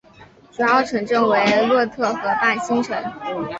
[0.51, 2.97] 主要城镇为洛特河畔新城。